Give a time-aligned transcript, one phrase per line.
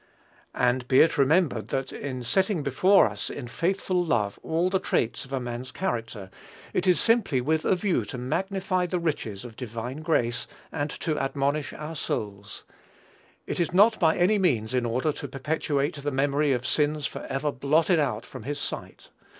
[0.55, 5.25] And be it remembered that in setting before us in faithful love all the traits
[5.25, 6.31] of a man's character,
[6.73, 11.19] it is simply with a view to magnify the riches of divine grace and to
[11.19, 12.63] admonish our souls.
[13.45, 17.51] It is not by any means in order to perpetuate the memory of sins forever
[17.51, 19.09] blotted out from his sight.